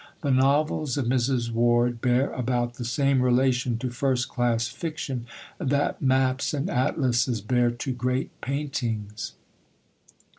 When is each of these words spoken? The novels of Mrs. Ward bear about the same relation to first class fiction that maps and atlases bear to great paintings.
The 0.21 0.31
novels 0.31 0.97
of 0.97 1.05
Mrs. 1.05 1.51
Ward 1.51 2.01
bear 2.01 2.33
about 2.33 2.73
the 2.73 2.83
same 2.85 3.21
relation 3.21 3.77
to 3.77 3.91
first 3.91 4.29
class 4.29 4.67
fiction 4.67 5.27
that 5.59 6.01
maps 6.01 6.55
and 6.55 6.71
atlases 6.71 7.39
bear 7.39 7.69
to 7.69 7.91
great 7.93 8.31
paintings. 8.41 9.33